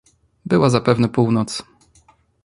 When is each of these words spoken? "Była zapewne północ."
"Była 0.45 0.69
zapewne 0.69 1.09
północ." 1.09 1.63